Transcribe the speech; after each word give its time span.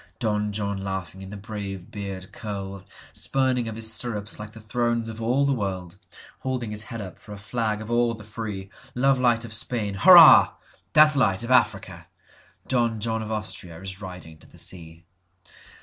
Don 0.17 0.51
John 0.51 0.83
laughing 0.83 1.21
in 1.21 1.29
the 1.29 1.37
brave 1.37 1.91
beard 1.91 2.31
curled, 2.31 2.85
Spurning 3.13 3.67
of 3.67 3.75
his 3.75 3.93
stirrups 3.93 4.39
like 4.39 4.49
the 4.49 4.59
thrones 4.59 5.09
of 5.09 5.21
all 5.21 5.45
the 5.45 5.53
world, 5.53 5.97
Holding 6.39 6.71
his 6.71 6.81
head 6.85 7.01
up 7.01 7.19
for 7.19 7.33
a 7.33 7.37
flag 7.37 7.83
of 7.83 7.91
all 7.91 8.15
the 8.15 8.23
free. 8.23 8.71
Love 8.95 9.19
light 9.19 9.45
of 9.45 9.53
Spain—hurrah! 9.53 10.55
Death 10.93 11.15
light 11.15 11.43
of 11.43 11.51
Africa! 11.51 12.07
Don 12.67 12.99
John 12.99 13.21
of 13.21 13.29
AustriaIs 13.29 14.01
riding 14.01 14.39
to 14.39 14.47
the 14.47 14.57
sea. 14.57 15.05